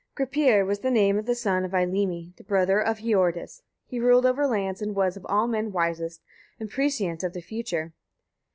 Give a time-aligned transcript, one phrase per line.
[0.17, 3.61] Gripir was the name of the son of Eylimi, the brother of Hiordis.
[3.85, 6.23] He ruled over lands, and was of all men wisest
[6.59, 7.93] and prescient of the future.